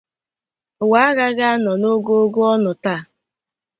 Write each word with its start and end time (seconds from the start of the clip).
ụwa 0.83 0.99
agaghị 1.09 1.45
anọ 1.53 1.71
n’ogogo 1.81 2.41
ọ 2.53 2.53
nọ 2.63 2.71
taa 2.83 3.01